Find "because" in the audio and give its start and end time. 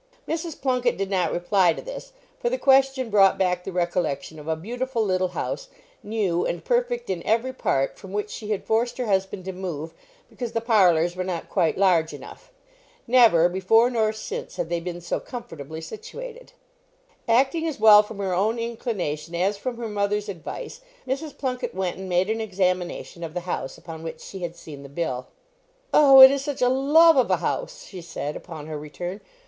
10.27-10.53